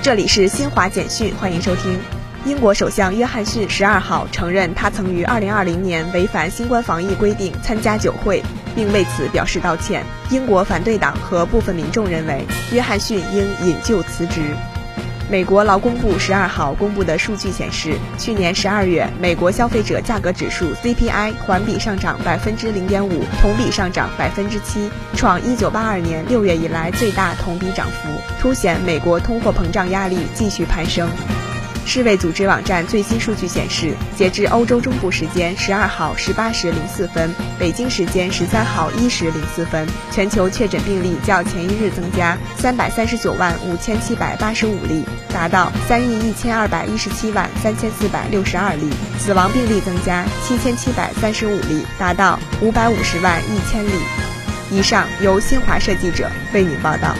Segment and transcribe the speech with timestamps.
[0.00, 1.98] 这里是新华简讯，欢迎收听。
[2.44, 8.40] 英国首相约翰逊十二号承认，他曾于二零二零年违反新冠防疫规定参加酒会，
[8.76, 10.04] 并为此表示道歉。
[10.30, 14.54] 英国反对党和部分民众认为，约翰逊应引咎辞职。
[15.30, 28.08] 美国劳工部十二号公布的数据显示，去年十二月美国消费者价格指数 CPI 环比上涨百分之零点五，同比上涨百分之七，创一九八二年六月以来最大同比涨幅，
[28.40, 31.06] 凸显美国通货膨胀压力继续攀升。
[31.86, 53.92] 世卫组织网站最新数据显示，截至欧洲中部时间十二号十八时零四分，北京时间十三号一时零四分，全球确诊病例较前一日增加三百三十九万五千七百八十五例，达到三亿一千二百一十七万三千四百六十二例；死亡病例增加七千七百三十五例，达到五百五十万一千例。
[54.70, 57.14] 以上由新华社记者为您报道。